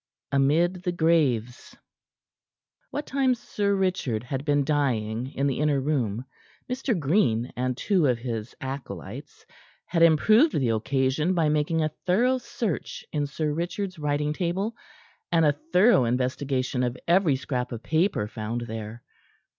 AMID 0.31 0.81
THE 0.81 0.91
GRAVES 0.91 1.77
What 2.89 3.05
time 3.05 3.35
Sir 3.35 3.75
Richard 3.75 4.23
had 4.23 4.43
been 4.43 4.63
dying 4.63 5.27
in 5.35 5.45
the 5.45 5.59
inner 5.59 5.79
room, 5.79 6.25
Mr. 6.67 6.97
Green 6.99 7.53
and 7.55 7.77
two 7.77 8.07
of 8.07 8.17
his 8.17 8.55
acolytes 8.59 9.45
had 9.85 10.01
improved 10.01 10.53
the 10.55 10.69
occasion 10.69 11.35
by 11.35 11.49
making 11.49 11.83
a 11.83 11.91
thorough 12.07 12.39
search 12.39 13.05
in 13.13 13.27
Sir 13.27 13.53
Richard's 13.53 13.99
writing 13.99 14.33
table 14.33 14.75
and 15.31 15.45
a 15.45 15.55
thorough 15.71 16.05
investigation 16.05 16.81
of 16.81 16.97
every 17.07 17.35
scrap 17.35 17.71
of 17.71 17.83
paper 17.83 18.27
found 18.27 18.61
there. 18.61 19.03